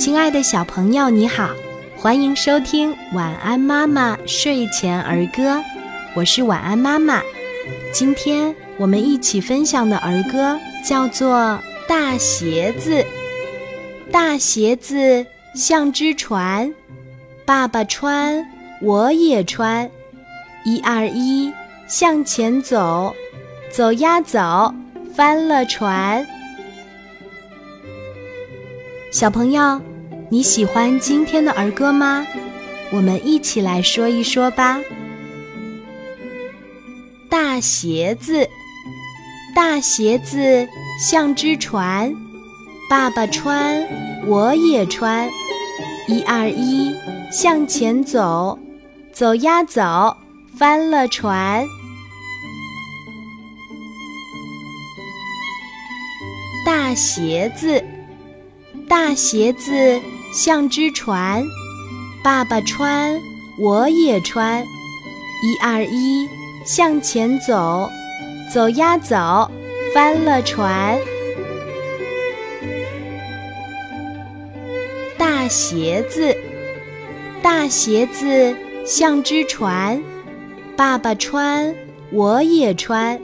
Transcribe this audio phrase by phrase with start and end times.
[0.00, 1.50] 亲爱的小朋友，你好，
[1.94, 5.56] 欢迎收听《晚安妈妈睡前儿歌》，
[6.14, 7.20] 我是晚安妈妈。
[7.92, 11.36] 今天我们一起分享的儿歌叫做
[11.86, 13.02] 《大鞋子》。
[14.10, 16.74] 大鞋子像只船，
[17.44, 18.42] 爸爸穿，
[18.80, 19.90] 我也穿，
[20.64, 21.52] 一二一，
[21.86, 23.14] 向前走，
[23.70, 24.74] 走呀走，
[25.14, 26.26] 翻了船。
[29.12, 29.82] 小朋友，
[30.32, 32.24] 你喜欢今天的儿歌吗？
[32.92, 34.80] 我们一起来说一说吧。
[37.28, 38.48] 大鞋子，
[39.56, 40.68] 大鞋子
[41.00, 42.14] 像只船，
[42.88, 43.84] 爸爸穿，
[44.24, 45.28] 我也穿，
[46.06, 46.94] 一二一，
[47.32, 48.56] 向前走，
[49.12, 50.16] 走呀走，
[50.56, 51.66] 翻了船。
[56.64, 57.82] 大鞋子。
[58.88, 60.00] 大鞋子
[60.32, 61.44] 像只船，
[62.22, 63.20] 爸爸穿，
[63.58, 64.64] 我也穿，
[65.42, 66.28] 一二一，
[66.64, 67.90] 向前走，
[68.52, 69.50] 走呀走，
[69.92, 70.98] 翻了船。
[75.18, 76.36] 大鞋子，
[77.42, 80.00] 大鞋子像只船，
[80.76, 81.74] 爸爸穿，
[82.12, 83.20] 我也穿，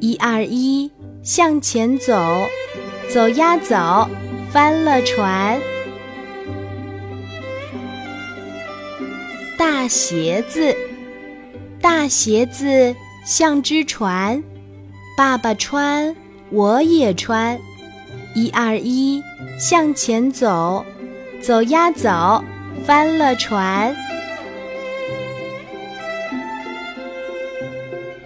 [0.00, 0.90] 一二一，
[1.22, 2.14] 向前走，
[3.08, 4.06] 走呀走。
[4.52, 5.60] 翻了船，
[9.58, 10.76] 大鞋子，
[11.80, 14.42] 大鞋子像只船，
[15.16, 16.14] 爸爸穿，
[16.50, 17.58] 我也穿，
[18.34, 19.22] 一二一，
[19.58, 20.84] 向前走，
[21.40, 22.44] 走呀走，
[22.84, 23.96] 翻了船，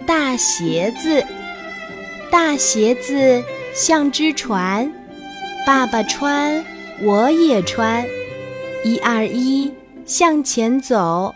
[0.05, 1.23] 大鞋子，
[2.29, 3.41] 大鞋子
[3.73, 4.91] 像只船。
[5.65, 6.65] 爸爸穿，
[7.01, 8.05] 我也穿，
[8.83, 9.71] 一二一，
[10.05, 11.33] 向前走，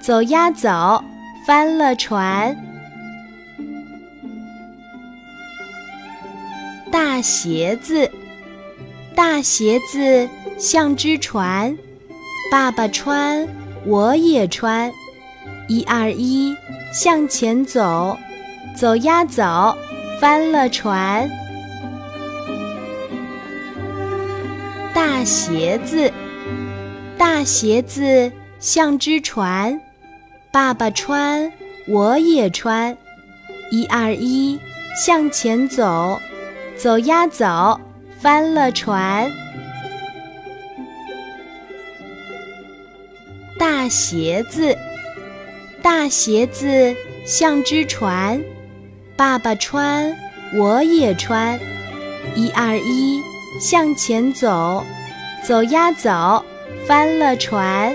[0.00, 1.02] 走呀走，
[1.46, 2.56] 翻了船。
[6.90, 8.10] 大鞋子，
[9.14, 10.28] 大鞋子
[10.58, 11.76] 像只船，
[12.50, 13.48] 爸爸穿，
[13.86, 14.92] 我也穿，
[15.68, 16.54] 一二一，
[16.92, 18.16] 向前走，
[18.76, 19.76] 走呀走，
[20.20, 21.28] 翻了船。
[24.94, 26.12] 大鞋子，
[27.22, 29.80] 大鞋子像只船，
[30.50, 31.52] 爸爸穿，
[31.86, 32.98] 我也穿，
[33.70, 34.58] 一二一，
[35.06, 36.20] 向前走，
[36.76, 37.80] 走呀走，
[38.18, 39.30] 翻了船。
[43.56, 44.76] 大鞋子，
[45.80, 46.92] 大鞋子
[47.24, 48.42] 像只船，
[49.14, 50.12] 爸爸穿，
[50.56, 51.56] 我也穿，
[52.34, 53.22] 一二一。
[53.60, 54.82] 向前走，
[55.44, 56.44] 走呀走，
[56.86, 57.94] 翻了船。